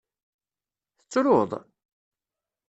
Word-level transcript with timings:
Tettruḍ? 0.99 1.51